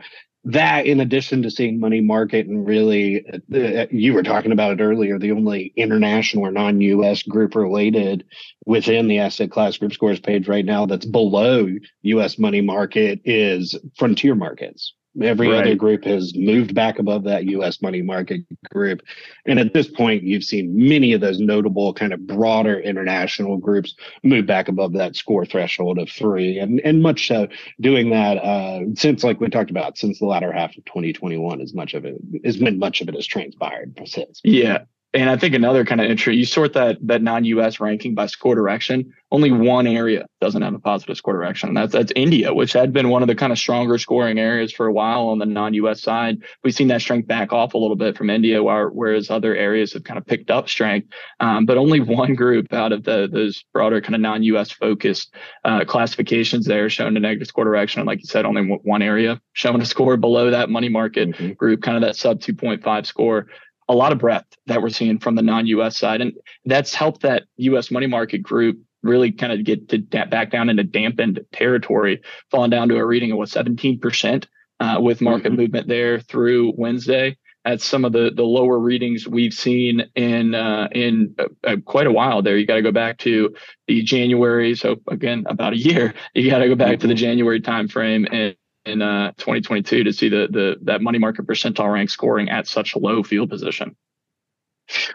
that 0.45 0.85
in 0.85 0.99
addition 0.99 1.41
to 1.41 1.51
seeing 1.51 1.79
money 1.79 2.01
market 2.01 2.47
and 2.47 2.67
really 2.67 3.25
uh, 3.27 3.85
you 3.91 4.13
were 4.13 4.23
talking 4.23 4.51
about 4.51 4.79
it 4.79 4.83
earlier 4.83 5.17
the 5.17 5.31
only 5.31 5.71
international 5.75 6.45
or 6.45 6.51
non-us 6.51 7.23
group 7.23 7.55
related 7.55 8.25
within 8.65 9.07
the 9.07 9.19
asset 9.19 9.51
class 9.51 9.77
group 9.77 9.93
scores 9.93 10.19
page 10.19 10.47
right 10.47 10.65
now 10.65 10.85
that's 10.85 11.05
below 11.05 11.67
us 12.03 12.37
money 12.37 12.61
market 12.61 13.21
is 13.23 13.77
frontier 13.97 14.35
markets 14.35 14.93
Every 15.21 15.49
right. 15.49 15.61
other 15.61 15.75
group 15.75 16.05
has 16.05 16.33
moved 16.35 16.73
back 16.73 16.97
above 16.97 17.23
that 17.25 17.45
US 17.45 17.81
money 17.81 18.01
market 18.01 18.41
group. 18.71 19.01
And 19.45 19.59
at 19.59 19.73
this 19.73 19.87
point, 19.87 20.23
you've 20.23 20.43
seen 20.43 20.75
many 20.75 21.13
of 21.13 21.21
those 21.21 21.39
notable 21.39 21.93
kind 21.93 22.13
of 22.13 22.25
broader 22.25 22.79
international 22.79 23.57
groups 23.57 23.95
move 24.23 24.45
back 24.45 24.67
above 24.67 24.93
that 24.93 25.15
score 25.15 25.45
threshold 25.45 25.99
of 25.99 26.09
three. 26.09 26.57
And 26.57 26.79
and 26.81 27.01
much 27.01 27.27
so 27.27 27.47
doing 27.79 28.09
that 28.09 28.37
uh, 28.37 28.81
since 28.95 29.23
like 29.23 29.39
we 29.39 29.49
talked 29.49 29.69
about, 29.69 29.97
since 29.97 30.19
the 30.19 30.25
latter 30.25 30.51
half 30.51 30.75
of 30.77 30.85
2021, 30.85 31.61
as 31.61 31.73
much 31.73 31.93
of 31.93 32.05
it 32.05 32.15
when 32.59 32.79
much 32.79 33.01
of 33.01 33.07
it 33.07 33.15
has 33.15 33.27
transpired 33.27 33.99
since. 34.05 34.41
Yeah. 34.43 34.85
And 35.13 35.29
I 35.29 35.37
think 35.37 35.53
another 35.53 35.85
kind 35.85 36.01
of 36.01 36.09
entry, 36.09 36.35
you 36.35 36.45
sort 36.45 36.73
that 36.73 36.97
that 37.01 37.21
non-US 37.21 37.79
ranking 37.79 38.15
by 38.15 38.25
score 38.25 38.55
direction. 38.55 39.13
Only 39.31 39.51
one 39.51 39.87
area 39.87 40.27
doesn't 40.41 40.61
have 40.61 40.73
a 40.73 40.79
positive 40.79 41.17
score 41.17 41.33
direction, 41.33 41.69
and 41.69 41.77
that's 41.77 41.93
that's 41.93 42.11
India, 42.15 42.53
which 42.53 42.73
had 42.73 42.93
been 42.93 43.09
one 43.09 43.21
of 43.21 43.27
the 43.27 43.35
kind 43.35 43.51
of 43.51 43.59
stronger 43.59 43.97
scoring 43.97 44.39
areas 44.39 44.71
for 44.71 44.87
a 44.87 44.93
while 44.93 45.27
on 45.27 45.37
the 45.37 45.45
non-US 45.45 46.01
side. 46.01 46.37
We've 46.63 46.73
seen 46.73 46.87
that 46.87 47.01
strength 47.01 47.27
back 47.27 47.53
off 47.53 47.75
a 47.75 47.77
little 47.77 47.95
bit 47.95 48.17
from 48.17 48.29
India, 48.29 48.63
while, 48.63 48.87
whereas 48.87 49.29
other 49.29 49.55
areas 49.55 49.93
have 49.93 50.03
kind 50.03 50.17
of 50.17 50.25
picked 50.25 50.49
up 50.49 50.67
strength. 50.67 51.07
Um, 51.39 51.65
but 51.65 51.77
only 51.77 51.99
one 51.99 52.33
group 52.33 52.73
out 52.73 52.91
of 52.91 53.03
the 53.03 53.29
those 53.31 53.63
broader 53.71 54.01
kind 54.01 54.15
of 54.15 54.21
non-US 54.21 54.71
focused 54.71 55.33
uh, 55.63 55.85
classifications 55.85 56.65
there 56.65 56.89
showing 56.89 57.15
a 57.15 57.19
negative 57.19 57.47
score 57.47 57.65
direction, 57.65 57.99
and 58.01 58.07
like 58.07 58.19
you 58.19 58.27
said, 58.27 58.45
only 58.45 58.63
one 58.63 59.03
area 59.03 59.39
showing 59.53 59.81
a 59.81 59.85
score 59.85 60.17
below 60.17 60.49
that 60.49 60.69
money 60.69 60.89
market 60.89 61.29
mm-hmm. 61.29 61.51
group, 61.53 61.83
kind 61.83 61.97
of 61.97 62.01
that 62.01 62.15
sub 62.15 62.39
2.5 62.39 63.05
score 63.05 63.47
a 63.87 63.95
lot 63.95 64.11
of 64.11 64.19
breadth 64.19 64.57
that 64.67 64.81
we're 64.81 64.89
seeing 64.89 65.19
from 65.19 65.35
the 65.35 65.41
non-US 65.41 65.97
side, 65.97 66.21
and 66.21 66.33
that's 66.65 66.93
helped 66.93 67.21
that 67.21 67.43
U.S. 67.57 67.91
money 67.91 68.07
market 68.07 68.39
group 68.39 68.79
really 69.01 69.31
kind 69.31 69.51
of 69.51 69.63
get 69.63 69.89
to 69.89 69.97
da- 69.97 70.25
back 70.25 70.51
down 70.51 70.69
into 70.69 70.83
dampened 70.83 71.45
territory, 71.51 72.21
falling 72.49 72.69
down 72.69 72.89
to 72.89 72.97
a 72.97 73.05
reading 73.05 73.31
of 73.31 73.37
what 73.37 73.49
17 73.49 73.99
percent 73.99 74.47
uh, 74.79 74.97
with 74.99 75.21
market 75.21 75.51
mm-hmm. 75.51 75.61
movement 75.61 75.87
there 75.87 76.19
through 76.19 76.73
Wednesday. 76.77 77.37
at 77.65 77.81
some 77.81 78.03
of 78.03 78.11
the 78.11 78.31
the 78.35 78.43
lower 78.43 78.77
readings 78.79 79.27
we've 79.27 79.53
seen 79.53 80.03
in 80.15 80.55
uh, 80.55 80.87
in 80.91 81.35
uh, 81.39 81.45
uh 81.63 81.75
quite 81.85 82.07
a 82.07 82.11
while. 82.11 82.41
There, 82.41 82.57
you 82.57 82.65
got 82.65 82.75
to 82.75 82.81
go 82.81 82.91
back 82.91 83.19
to 83.19 83.53
the 83.87 84.01
January. 84.03 84.75
So 84.75 84.97
again, 85.07 85.45
about 85.47 85.73
a 85.73 85.77
year. 85.77 86.13
You 86.33 86.49
got 86.49 86.59
to 86.59 86.67
go 86.67 86.75
back 86.75 86.93
mm-hmm. 86.93 87.01
to 87.01 87.07
the 87.07 87.13
mm-hmm. 87.13 87.19
January 87.19 87.61
timeframe 87.61 88.27
and 88.31 88.55
in 88.85 89.01
uh, 89.01 89.31
2022 89.37 90.03
to 90.03 90.13
see 90.13 90.29
the 90.29 90.47
the 90.49 90.75
that 90.83 91.01
money 91.01 91.19
market 91.19 91.47
percentile 91.47 91.93
rank 91.93 92.09
scoring 92.09 92.49
at 92.49 92.67
such 92.67 92.95
a 92.95 92.99
low 92.99 93.23
field 93.23 93.49
position. 93.49 93.95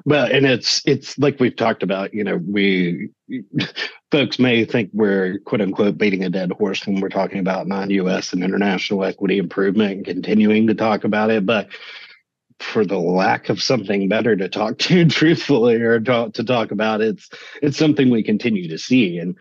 Well, 0.05 0.27
and 0.27 0.47
it's 0.47 0.83
it's 0.87 1.19
like 1.19 1.39
we've 1.41 1.57
talked 1.57 1.83
about. 1.83 2.15
You 2.15 2.25
know, 2.25 2.37
we 2.37 3.11
folks 4.11 4.39
may 4.39 4.65
think 4.65 4.91
we're 4.93 5.41
quote 5.41 5.61
unquote 5.61 5.99
beating 5.99 6.25
a 6.25 6.31
dead 6.31 6.53
horse 6.53 6.87
when 6.87 7.01
we're 7.01 7.11
talking 7.11 7.39
about 7.39 7.69
non-U.S. 7.69 8.33
and 8.33 8.43
international 8.43 9.05
equity 9.05 9.39
improvement 9.39 9.93
and 9.93 10.05
continuing 10.05 10.67
to 10.69 10.75
talk 10.75 11.05
about 11.05 11.31
it, 11.31 11.45
but 11.45 11.69
for 12.61 12.85
the 12.85 12.99
lack 12.99 13.51
of 13.51 13.63
something 13.63 14.09
better 14.09 14.35
to 14.35 14.49
talk 14.49 14.79
to 14.79 15.05
truthfully 15.05 15.77
or 15.77 16.01
to, 16.01 16.31
to 16.33 16.45
talk 16.45 16.71
about 16.71 17.01
it's 17.01 17.31
it's 17.63 17.79
something 17.79 18.11
we 18.11 18.23
continue 18.23 18.69
to 18.69 18.79
see 18.79 19.19
and 19.19 19.37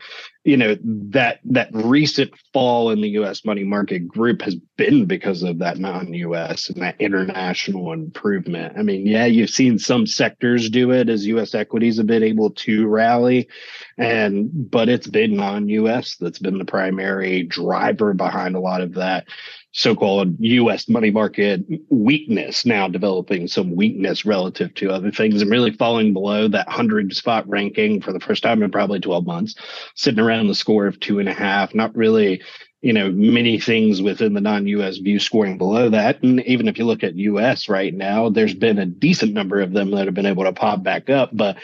you 0.48 0.56
know 0.56 0.78
that 0.84 1.42
that 1.44 1.68
recent 1.74 2.32
fall 2.54 2.90
in 2.90 3.02
the 3.02 3.10
US 3.10 3.44
money 3.44 3.66
market 3.66 4.08
group 4.08 4.42
has 4.44 4.56
been 4.78 5.06
because 5.06 5.44
of 5.44 5.60
that 5.60 5.78
non-US 5.78 6.70
and 6.70 6.82
that 6.82 6.96
international 7.00 7.92
improvement. 7.92 8.78
I 8.78 8.82
mean, 8.82 9.06
yeah, 9.06 9.26
you've 9.26 9.50
seen 9.50 9.78
some 9.78 10.08
sectors 10.08 10.70
do 10.70 10.92
it 10.92 11.10
as 11.10 11.28
US 11.28 11.54
equities 11.54 11.98
have 11.98 12.08
been 12.08 12.24
able 12.24 12.52
to 12.52 12.88
rally 12.88 13.50
and 13.98 14.50
but 14.72 14.88
it's 14.88 15.08
been 15.08 15.36
non-US 15.36 16.16
that's 16.16 16.40
been 16.40 16.60
the 16.60 16.66
primary 16.66 17.44
driver 17.44 18.14
behind 18.14 18.56
a 18.56 18.62
lot 18.62 18.80
of 18.80 18.94
that 18.94 19.28
so-called 19.74 20.36
US 20.40 20.88
money 20.88 21.12
market 21.12 21.62
weakness 21.90 22.66
now 22.66 22.88
developing 22.88 23.48
some 23.48 23.76
weakness 23.76 24.26
relative 24.26 24.74
to 24.76 24.90
other 24.90 25.12
things 25.12 25.42
and 25.42 25.52
really 25.52 25.72
falling 25.72 26.14
below 26.14 26.48
that 26.48 26.68
100 26.68 27.14
spot 27.14 27.48
ranking 27.48 28.02
for 28.02 28.14
the 28.14 28.20
first 28.20 28.42
time 28.44 28.64
in 28.64 28.72
probably 28.72 29.00
12 29.00 29.26
months 29.26 29.56
sitting 29.96 30.20
around 30.20 30.37
the 30.46 30.54
score 30.54 30.86
of 30.86 31.00
two 31.00 31.18
and 31.18 31.28
a 31.28 31.34
half. 31.34 31.74
Not 31.74 31.96
really 31.96 32.44
you 32.82 32.94
know 32.94 33.10
many 33.12 33.60
things 33.60 34.02
within 34.02 34.36
the 34.36 34.42
non-us 34.42 34.98
view 34.98 35.20
scoring 35.20 35.58
below 35.58 35.90
that. 35.90 36.22
And 36.22 36.42
even 36.42 36.68
if 36.68 36.78
you 36.78 36.86
look 36.86 37.04
at 37.04 37.16
us 37.16 37.68
right 37.68 37.94
now 37.94 38.30
there's 38.30 38.54
been 38.54 38.78
a 38.78 38.86
decent 38.86 39.34
number 39.34 39.62
of 39.62 39.74
them 39.74 39.90
that 39.92 40.06
have 40.06 40.14
been 40.14 40.28
able 40.28 40.44
to 40.44 40.54
pop 40.54 40.84
back 40.84 41.10
up. 41.10 41.32
But 41.34 41.58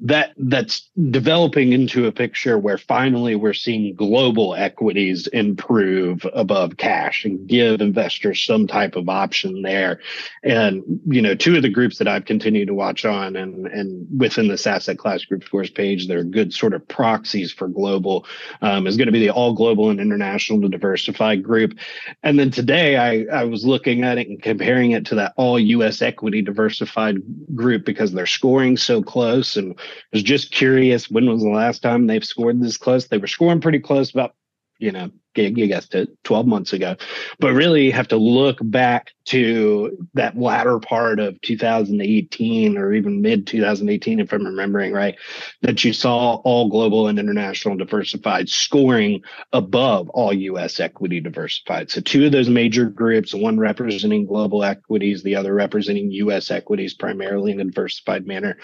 that 0.00 0.32
that's 0.36 0.90
developing 1.10 1.72
into 1.72 2.06
a 2.06 2.12
picture 2.12 2.58
where 2.58 2.78
finally 2.78 3.36
we're 3.36 3.52
seeing 3.52 3.94
global 3.94 4.54
equities 4.54 5.28
improve 5.28 6.26
above 6.34 6.76
cash 6.76 7.24
and 7.24 7.46
give 7.48 7.80
investors 7.80 8.44
some 8.44 8.66
type 8.66 8.96
of 8.96 9.08
option 9.08 9.62
there. 9.62 10.00
And 10.42 10.82
you 11.06 11.22
know 11.22 11.34
two 11.36 11.56
of 11.56 11.62
the 11.62 11.68
groups 11.68 11.98
that 11.98 12.08
i've 12.08 12.24
continued 12.24 12.66
to 12.66 12.74
watch 12.74 13.04
on 13.04 13.36
and 13.36 13.66
and 13.66 14.06
within 14.18 14.48
this 14.48 14.66
asset 14.66 14.98
class 14.98 15.24
group 15.24 15.44
scores 15.44 15.70
page 15.70 16.08
they're 16.08 16.24
good 16.24 16.52
sort 16.52 16.74
of 16.74 16.86
proxies 16.88 17.52
for 17.52 17.68
global 17.68 18.26
um, 18.62 18.86
is 18.86 18.96
going 18.96 19.06
to 19.06 19.12
be 19.12 19.20
the 19.20 19.30
all 19.30 19.54
global 19.54 19.90
and 19.90 20.00
international 20.00 20.60
to 20.60 20.68
diversified 20.68 21.42
group. 21.42 21.78
And 22.22 22.38
then 22.38 22.50
today 22.50 22.96
i 22.96 23.40
i 23.40 23.44
was 23.44 23.64
looking 23.64 24.02
at 24.02 24.18
it 24.18 24.28
and 24.28 24.42
comparing 24.42 24.90
it 24.90 25.06
to 25.06 25.14
that 25.14 25.34
all 25.36 25.56
us 25.58 26.02
equity 26.02 26.42
diversified 26.42 27.18
group 27.54 27.84
because 27.84 28.12
they're 28.12 28.26
scoring 28.26 28.76
so 28.76 29.00
close 29.00 29.56
and 29.56 29.78
was 30.12 30.22
just 30.22 30.52
curious 30.52 31.10
when 31.10 31.28
was 31.28 31.42
the 31.42 31.48
last 31.48 31.82
time 31.82 32.06
they've 32.06 32.24
scored 32.24 32.60
this 32.60 32.76
close? 32.76 33.06
They 33.06 33.18
were 33.18 33.26
scoring 33.26 33.60
pretty 33.60 33.80
close 33.80 34.10
about, 34.10 34.34
you 34.78 34.92
know, 34.92 35.10
you 35.36 35.66
guessed 35.66 35.94
it, 35.94 36.10
12 36.24 36.46
months 36.46 36.72
ago. 36.72 36.96
But 37.38 37.54
really 37.54 37.86
you 37.86 37.92
have 37.92 38.08
to 38.08 38.16
look 38.16 38.58
back 38.62 39.12
to 39.26 40.06
that 40.14 40.38
latter 40.38 40.78
part 40.78 41.18
of 41.18 41.40
2018 41.40 42.76
or 42.76 42.92
even 42.92 43.22
mid 43.22 43.46
2018, 43.46 44.20
if 44.20 44.32
I'm 44.32 44.46
remembering 44.46 44.92
right, 44.92 45.16
that 45.62 45.82
you 45.84 45.92
saw 45.92 46.34
all 46.44 46.68
global 46.68 47.08
and 47.08 47.18
international 47.18 47.76
diversified 47.76 48.48
scoring 48.48 49.22
above 49.52 50.08
all 50.10 50.32
US 50.32 50.78
equity 50.80 51.20
diversified. 51.20 51.90
So 51.90 52.00
two 52.00 52.26
of 52.26 52.32
those 52.32 52.48
major 52.48 52.86
groups, 52.86 53.34
one 53.34 53.58
representing 53.58 54.26
global 54.26 54.62
equities, 54.62 55.22
the 55.22 55.36
other 55.36 55.54
representing 55.54 56.10
US 56.12 56.50
equities 56.50 56.94
primarily 56.94 57.52
in 57.52 57.60
a 57.60 57.64
diversified 57.64 58.26
manner, 58.26 58.58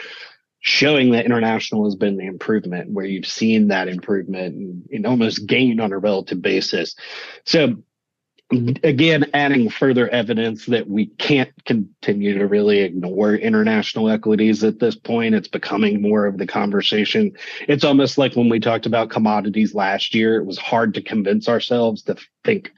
showing 0.60 1.12
that 1.12 1.24
international 1.24 1.84
has 1.84 1.96
been 1.96 2.16
the 2.16 2.26
improvement 2.26 2.90
where 2.90 3.06
you've 3.06 3.26
seen 3.26 3.68
that 3.68 3.88
improvement 3.88 4.54
and, 4.54 4.88
and 4.92 5.06
almost 5.06 5.46
gained 5.46 5.80
on 5.80 5.92
a 5.92 5.98
relative 5.98 6.40
basis. 6.42 6.94
So 7.44 7.82
again, 8.82 9.30
adding 9.32 9.70
further 9.70 10.08
evidence 10.08 10.66
that 10.66 10.88
we 10.88 11.06
can't 11.06 11.52
continue 11.64 12.36
to 12.36 12.46
really 12.46 12.80
ignore 12.80 13.34
international 13.34 14.10
equities 14.10 14.64
at 14.64 14.80
this 14.80 14.96
point. 14.96 15.34
It's 15.34 15.48
becoming 15.48 16.02
more 16.02 16.26
of 16.26 16.36
the 16.36 16.46
conversation. 16.46 17.32
It's 17.68 17.84
almost 17.84 18.18
like 18.18 18.34
when 18.34 18.48
we 18.48 18.60
talked 18.60 18.86
about 18.86 19.10
commodities 19.10 19.74
last 19.74 20.14
year, 20.14 20.36
it 20.36 20.46
was 20.46 20.58
hard 20.58 20.94
to 20.94 21.02
convince 21.02 21.48
ourselves 21.48 22.02
to 22.02 22.16
think, 22.44 22.72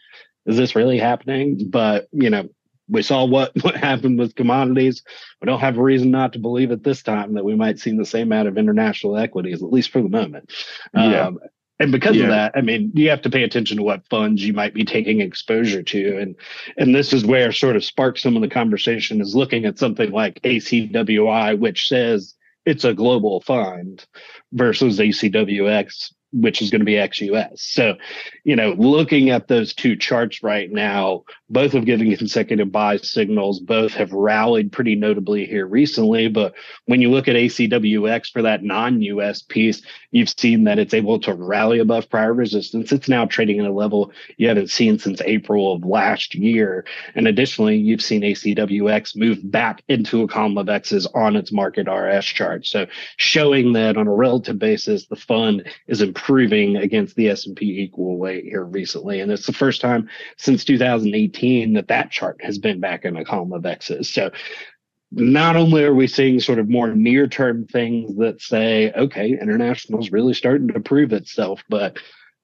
is 0.44 0.56
this 0.56 0.76
really 0.76 0.98
happening? 0.98 1.70
But, 1.70 2.06
you 2.12 2.28
know, 2.28 2.48
we 2.92 3.02
saw 3.02 3.24
what 3.24 3.52
what 3.62 3.76
happened 3.76 4.18
with 4.18 4.36
commodities. 4.36 5.02
We 5.40 5.46
don't 5.46 5.60
have 5.60 5.78
a 5.78 5.82
reason 5.82 6.10
not 6.10 6.34
to 6.34 6.38
believe 6.38 6.70
at 6.70 6.84
this 6.84 7.02
time 7.02 7.34
that 7.34 7.44
we 7.44 7.56
might 7.56 7.80
see 7.80 7.96
the 7.96 8.04
same 8.04 8.28
amount 8.28 8.48
of 8.48 8.58
international 8.58 9.16
equities, 9.16 9.62
at 9.62 9.72
least 9.72 9.90
for 9.90 10.02
the 10.02 10.08
moment. 10.08 10.52
Yeah. 10.94 11.26
Um, 11.26 11.38
and 11.78 11.90
because 11.90 12.14
yeah. 12.14 12.24
of 12.24 12.28
that, 12.28 12.52
I 12.54 12.60
mean, 12.60 12.92
you 12.94 13.10
have 13.10 13.22
to 13.22 13.30
pay 13.30 13.42
attention 13.42 13.78
to 13.78 13.82
what 13.82 14.06
funds 14.08 14.44
you 14.44 14.52
might 14.52 14.72
be 14.72 14.84
taking 14.84 15.20
exposure 15.20 15.82
to, 15.82 16.18
and 16.18 16.36
and 16.76 16.94
this 16.94 17.12
is 17.12 17.24
where 17.24 17.50
sort 17.50 17.74
of 17.74 17.84
sparks 17.84 18.22
some 18.22 18.36
of 18.36 18.42
the 18.42 18.48
conversation 18.48 19.20
is 19.20 19.34
looking 19.34 19.64
at 19.64 19.78
something 19.78 20.12
like 20.12 20.40
ACWI, 20.42 21.58
which 21.58 21.88
says 21.88 22.34
it's 22.64 22.84
a 22.84 22.94
global 22.94 23.40
fund, 23.40 24.06
versus 24.52 25.00
ACWX, 25.00 26.12
which 26.32 26.62
is 26.62 26.70
going 26.70 26.80
to 26.80 26.86
be 26.86 26.92
XUS. 26.92 27.58
So, 27.58 27.96
you 28.44 28.56
know, 28.56 28.74
looking 28.78 29.30
at 29.30 29.48
those 29.48 29.74
two 29.74 29.96
charts 29.96 30.42
right 30.42 30.70
now, 30.70 31.24
both 31.52 31.72
have 31.72 31.84
given 31.84 32.16
consecutive 32.16 32.72
buy 32.72 32.96
signals, 32.96 33.60
both 33.60 33.92
have 33.92 34.12
rallied 34.12 34.72
pretty 34.72 34.94
notably 34.94 35.46
here 35.46 35.66
recently. 35.66 36.28
But 36.28 36.54
when 36.86 37.00
you 37.00 37.10
look 37.10 37.28
at 37.28 37.36
ACWX 37.36 38.32
for 38.32 38.42
that 38.42 38.62
non 38.62 39.00
US 39.02 39.42
piece, 39.42 39.82
you've 40.10 40.28
seen 40.28 40.64
that 40.64 40.78
it's 40.78 40.94
able 40.94 41.20
to 41.20 41.34
rally 41.34 41.78
above 41.78 42.10
prior 42.10 42.34
resistance. 42.34 42.92
It's 42.92 43.08
now 43.08 43.26
trading 43.26 43.60
at 43.60 43.66
a 43.66 43.72
level 43.72 44.12
you 44.36 44.48
haven't 44.48 44.70
seen 44.70 44.98
since 44.98 45.20
April 45.22 45.74
of 45.74 45.84
last 45.84 46.34
year. 46.34 46.84
And 47.14 47.28
additionally, 47.28 47.76
you've 47.76 48.02
seen 48.02 48.22
ACWX 48.22 49.16
move 49.16 49.38
back 49.50 49.82
into 49.88 50.22
a 50.22 50.28
column 50.28 50.58
of 50.58 50.68
X's 50.68 51.06
on 51.14 51.36
its 51.36 51.52
market 51.52 51.86
RS 51.88 52.24
chart. 52.24 52.66
So 52.66 52.86
showing 53.16 53.72
that 53.74 53.96
on 53.96 54.06
a 54.06 54.14
relative 54.14 54.58
basis, 54.58 55.06
the 55.06 55.16
fund 55.16 55.68
is 55.86 56.00
improving 56.00 56.32
improving 56.32 56.76
against 56.76 57.16
the 57.16 57.28
S&P 57.28 57.82
equal 57.82 58.16
weight 58.18 58.44
here 58.44 58.64
recently. 58.64 59.20
And 59.20 59.30
it's 59.30 59.46
the 59.46 59.52
first 59.52 59.80
time 59.80 60.08
since 60.36 60.64
2018 60.64 61.41
that 61.42 61.88
that 61.88 62.10
chart 62.10 62.40
has 62.42 62.58
been 62.58 62.78
back 62.80 63.04
in 63.04 63.16
a 63.16 63.24
column 63.24 63.52
of 63.52 63.66
X's. 63.66 64.08
So 64.08 64.30
not 65.10 65.56
only 65.56 65.84
are 65.84 65.94
we 65.94 66.06
seeing 66.06 66.40
sort 66.40 66.58
of 66.58 66.68
more 66.68 66.94
near 66.94 67.26
term 67.26 67.66
things 67.66 68.16
that 68.16 68.40
say, 68.40 68.92
okay, 68.92 69.30
international 69.30 70.00
is 70.00 70.12
really 70.12 70.34
starting 70.34 70.68
to 70.68 70.80
prove 70.80 71.12
itself, 71.12 71.62
but 71.68 71.98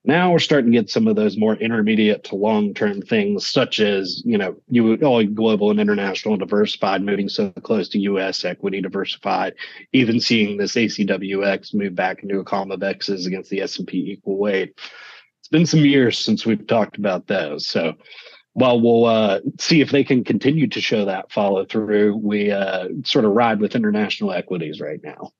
now 0.04 0.32
we're 0.32 0.38
starting 0.38 0.72
to 0.72 0.78
get 0.78 0.90
some 0.90 1.06
of 1.06 1.16
those 1.16 1.36
more 1.36 1.54
intermediate 1.56 2.24
to 2.24 2.34
long 2.34 2.74
term 2.74 3.00
things, 3.00 3.46
such 3.46 3.78
as, 3.78 4.22
you 4.24 4.36
know, 4.36 4.56
you 4.68 4.96
all 4.96 5.24
global 5.24 5.70
and 5.70 5.80
international 5.80 6.36
diversified 6.36 7.02
moving 7.02 7.28
so 7.28 7.50
close 7.62 7.88
to 7.90 7.98
US 8.00 8.44
equity 8.44 8.80
diversified, 8.80 9.54
even 9.92 10.20
seeing 10.20 10.56
this 10.56 10.74
ACWX 10.74 11.74
move 11.74 11.94
back 11.94 12.22
into 12.22 12.40
a 12.40 12.44
column 12.44 12.70
of 12.70 12.82
X's 12.82 13.26
against 13.26 13.50
the 13.50 13.60
S&P 13.60 14.12
equal 14.12 14.38
weight. 14.38 14.78
It's 15.40 15.48
been 15.48 15.66
some 15.66 15.84
years 15.84 16.18
since 16.18 16.44
we've 16.44 16.66
talked 16.66 16.98
about 16.98 17.26
those. 17.26 17.66
So 17.66 17.94
well, 18.58 18.80
we'll 18.80 19.04
uh, 19.04 19.40
see 19.60 19.80
if 19.80 19.90
they 19.90 20.02
can 20.02 20.24
continue 20.24 20.66
to 20.68 20.80
show 20.80 21.04
that 21.04 21.30
follow 21.30 21.64
through. 21.64 22.16
We 22.16 22.50
uh, 22.50 22.88
sort 23.04 23.24
of 23.24 23.32
ride 23.32 23.60
with 23.60 23.76
international 23.76 24.32
equities 24.32 24.80
right 24.80 25.00
now. 25.02 25.32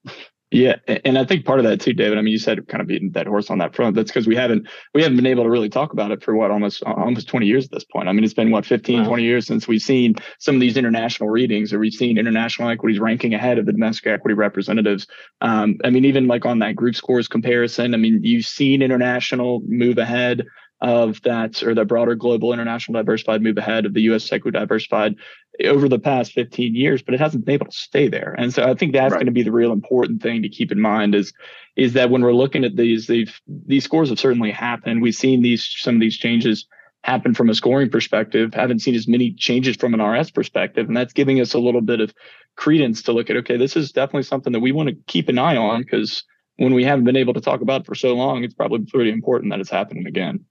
Yeah, 0.50 0.76
and 0.86 1.18
I 1.18 1.26
think 1.26 1.44
part 1.44 1.58
of 1.58 1.66
that 1.66 1.80
too, 1.80 1.92
David. 1.92 2.16
I 2.16 2.22
mean, 2.22 2.32
you 2.32 2.38
said 2.38 2.66
kind 2.68 2.80
of 2.80 2.86
beating 2.86 3.10
that 3.10 3.26
horse 3.26 3.50
on 3.50 3.58
that 3.58 3.74
front. 3.74 3.94
That's 3.94 4.10
because 4.10 4.26
we 4.26 4.34
haven't 4.34 4.66
we 4.94 5.02
haven't 5.02 5.16
been 5.16 5.26
able 5.26 5.42
to 5.42 5.50
really 5.50 5.68
talk 5.68 5.92
about 5.92 6.10
it 6.10 6.22
for 6.22 6.34
what 6.34 6.50
almost 6.50 6.82
almost 6.84 7.28
20 7.28 7.44
years 7.44 7.66
at 7.66 7.70
this 7.72 7.84
point. 7.84 8.08
I 8.08 8.12
mean, 8.12 8.24
it's 8.24 8.32
been 8.32 8.50
what 8.50 8.64
15, 8.64 9.00
wow. 9.00 9.08
20 9.08 9.24
years 9.24 9.46
since 9.46 9.68
we've 9.68 9.82
seen 9.82 10.14
some 10.38 10.54
of 10.54 10.60
these 10.62 10.78
international 10.78 11.28
readings, 11.28 11.72
or 11.72 11.78
we've 11.78 11.92
seen 11.92 12.16
international 12.16 12.70
equities 12.70 12.98
ranking 12.98 13.34
ahead 13.34 13.58
of 13.58 13.66
the 13.66 13.72
domestic 13.72 14.06
equity 14.06 14.34
representatives. 14.34 15.06
Um, 15.42 15.76
I 15.84 15.90
mean, 15.90 16.06
even 16.06 16.28
like 16.28 16.46
on 16.46 16.60
that 16.60 16.76
group 16.76 16.96
scores 16.96 17.28
comparison, 17.28 17.92
I 17.92 17.98
mean, 17.98 18.20
you've 18.22 18.46
seen 18.46 18.80
international 18.80 19.60
move 19.66 19.98
ahead 19.98 20.46
of 20.80 21.20
that 21.22 21.62
or 21.62 21.74
the 21.74 21.84
broader 21.84 22.14
global 22.14 22.52
international 22.52 23.00
diversified 23.00 23.42
move 23.42 23.58
ahead 23.58 23.84
of 23.84 23.94
the 23.94 24.02
US 24.02 24.28
diversified 24.28 25.16
over 25.64 25.88
the 25.88 25.98
past 25.98 26.32
15 26.32 26.74
years, 26.74 27.02
but 27.02 27.14
it 27.14 27.20
hasn't 27.20 27.44
been 27.44 27.54
able 27.54 27.66
to 27.66 27.76
stay 27.76 28.08
there. 28.08 28.34
And 28.38 28.54
so 28.54 28.62
I 28.62 28.74
think 28.74 28.92
that's 28.92 29.12
right. 29.12 29.18
going 29.18 29.26
to 29.26 29.32
be 29.32 29.42
the 29.42 29.50
real 29.50 29.72
important 29.72 30.22
thing 30.22 30.42
to 30.42 30.48
keep 30.48 30.70
in 30.70 30.80
mind 30.80 31.14
is 31.14 31.32
is 31.76 31.92
that 31.92 32.10
when 32.10 32.22
we're 32.22 32.32
looking 32.32 32.64
at 32.64 32.76
these, 32.76 33.06
these 33.06 33.32
these 33.66 33.84
scores 33.84 34.08
have 34.08 34.20
certainly 34.20 34.50
happened. 34.50 35.02
We've 35.02 35.14
seen 35.14 35.42
these 35.42 35.68
some 35.78 35.96
of 35.96 36.00
these 36.00 36.16
changes 36.16 36.66
happen 37.02 37.34
from 37.34 37.48
a 37.48 37.54
scoring 37.54 37.90
perspective. 37.90 38.54
Haven't 38.54 38.80
seen 38.80 38.94
as 38.94 39.08
many 39.08 39.32
changes 39.32 39.76
from 39.76 39.94
an 39.94 40.02
RS 40.02 40.30
perspective, 40.30 40.86
and 40.86 40.96
that's 40.96 41.12
giving 41.12 41.40
us 41.40 41.54
a 41.54 41.58
little 41.58 41.80
bit 41.80 42.00
of 42.00 42.14
credence 42.56 43.02
to 43.02 43.12
look 43.12 43.30
at. 43.30 43.36
Okay, 43.36 43.56
this 43.56 43.76
is 43.76 43.92
definitely 43.92 44.24
something 44.24 44.52
that 44.52 44.60
we 44.60 44.72
want 44.72 44.88
to 44.88 44.96
keep 45.06 45.28
an 45.28 45.38
eye 45.38 45.56
on 45.56 45.82
because 45.82 46.24
when 46.56 46.74
we 46.74 46.84
haven't 46.84 47.04
been 47.04 47.16
able 47.16 47.34
to 47.34 47.40
talk 47.40 47.60
about 47.60 47.82
it 47.82 47.86
for 47.86 47.94
so 47.94 48.14
long, 48.14 48.44
it's 48.44 48.54
probably 48.54 48.84
pretty 48.84 49.10
important 49.10 49.50
that 49.52 49.60
it's 49.60 49.70
happening 49.70 50.06
again. 50.06 50.44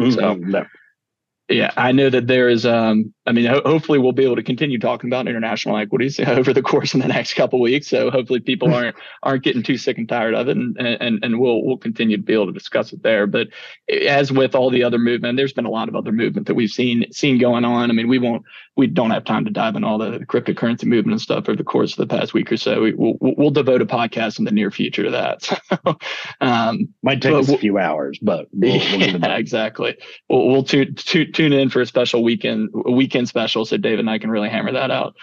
Mm-hmm. 0.00 0.52
So, 0.52 0.64
yeah, 1.48 1.72
I 1.76 1.92
know 1.92 2.10
that 2.10 2.26
there 2.26 2.48
is. 2.48 2.66
Um, 2.66 3.14
I 3.28 3.32
mean, 3.32 3.44
ho- 3.44 3.60
hopefully, 3.62 3.98
we'll 3.98 4.12
be 4.12 4.24
able 4.24 4.36
to 4.36 4.42
continue 4.42 4.78
talking 4.78 5.10
about 5.10 5.28
international 5.28 5.76
equities 5.76 6.18
over 6.18 6.54
the 6.54 6.62
course 6.62 6.94
of 6.94 7.02
the 7.02 7.08
next 7.08 7.34
couple 7.34 7.60
weeks. 7.60 7.86
So, 7.86 8.10
hopefully, 8.10 8.40
people 8.40 8.72
aren't 8.72 8.96
aren't 9.22 9.44
getting 9.44 9.62
too 9.62 9.76
sick 9.76 9.98
and 9.98 10.08
tired 10.08 10.34
of 10.34 10.48
it, 10.48 10.56
and 10.56 10.78
and 10.78 11.22
and 11.22 11.38
we'll 11.38 11.62
we'll 11.62 11.76
continue 11.76 12.16
to 12.16 12.22
be 12.22 12.32
able 12.32 12.46
to 12.46 12.52
discuss 12.52 12.92
it 12.94 13.02
there. 13.02 13.26
But 13.26 13.48
as 14.06 14.32
with 14.32 14.54
all 14.54 14.70
the 14.70 14.82
other 14.82 14.98
movement, 14.98 15.36
there's 15.36 15.52
been 15.52 15.66
a 15.66 15.70
lot 15.70 15.90
of 15.90 15.94
other 15.94 16.10
movement 16.10 16.46
that 16.46 16.54
we've 16.54 16.70
seen 16.70 17.12
seen 17.12 17.38
going 17.38 17.66
on. 17.66 17.90
I 17.90 17.92
mean, 17.92 18.08
we 18.08 18.18
won't 18.18 18.44
we 18.78 18.86
don't 18.86 19.10
have 19.10 19.24
time 19.24 19.44
to 19.44 19.50
dive 19.50 19.74
in 19.74 19.82
all 19.82 19.98
the 19.98 20.20
cryptocurrency 20.20 20.84
movement 20.84 21.14
and 21.14 21.20
stuff 21.20 21.48
over 21.48 21.56
the 21.56 21.64
course 21.64 21.98
of 21.98 22.08
the 22.08 22.16
past 22.16 22.32
week 22.32 22.50
or 22.52 22.56
so. 22.56 22.80
We, 22.80 22.94
will 22.94 23.18
we'll 23.20 23.50
devote 23.50 23.82
a 23.82 23.86
podcast 23.86 24.38
in 24.38 24.44
the 24.44 24.52
near 24.52 24.70
future 24.70 25.02
to 25.02 25.10
that. 25.10 25.96
um, 26.40 26.88
Might 27.02 27.20
take 27.20 27.34
us 27.34 27.48
a 27.48 27.58
few 27.58 27.76
hours, 27.76 28.20
but 28.22 28.46
we'll, 28.52 28.78
we'll 28.78 29.00
yeah, 29.00 29.36
exactly. 29.36 29.98
We'll, 30.30 30.46
we'll 30.46 30.62
tune, 30.62 30.94
tune 30.94 31.32
tune 31.32 31.52
in 31.52 31.70
for 31.70 31.80
a 31.80 31.86
special 31.86 32.22
weekend 32.22 32.70
weekend 32.72 33.17
special 33.26 33.64
so 33.64 33.76
David 33.76 34.00
and 34.00 34.10
I 34.10 34.18
can 34.18 34.30
really 34.30 34.48
hammer 34.48 34.72
that 34.72 34.90
out. 34.90 35.16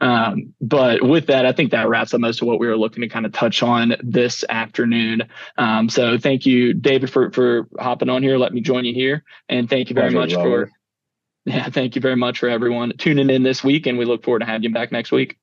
Um, 0.00 0.54
but 0.60 1.02
with 1.02 1.26
that, 1.26 1.44
I 1.44 1.52
think 1.52 1.72
that 1.72 1.88
wraps 1.88 2.14
up 2.14 2.20
most 2.20 2.40
of 2.40 2.48
what 2.48 2.58
we 2.58 2.66
were 2.66 2.76
looking 2.76 3.02
to 3.02 3.08
kind 3.08 3.26
of 3.26 3.32
touch 3.32 3.62
on 3.62 3.96
this 4.02 4.44
afternoon. 4.48 5.24
Um, 5.58 5.88
so 5.90 6.18
thank 6.18 6.46
you, 6.46 6.72
David, 6.72 7.10
for 7.10 7.30
for 7.32 7.68
hopping 7.78 8.08
on 8.08 8.22
here. 8.22 8.38
Let 8.38 8.54
me 8.54 8.62
join 8.62 8.84
you 8.84 8.94
here, 8.94 9.24
and 9.48 9.68
thank 9.68 9.90
you 9.90 9.94
very 9.94 10.12
Pleasure, 10.12 10.38
much 10.38 10.44
for 10.44 10.70
yeah, 11.44 11.68
thank 11.68 11.96
you 11.96 12.00
very 12.00 12.16
much 12.16 12.38
for 12.38 12.48
everyone 12.48 12.92
tuning 12.96 13.30
in 13.30 13.42
this 13.42 13.62
week, 13.64 13.86
and 13.86 13.98
we 13.98 14.04
look 14.04 14.24
forward 14.24 14.40
to 14.40 14.46
having 14.46 14.62
you 14.62 14.72
back 14.72 14.92
next 14.92 15.12
week. 15.12 15.38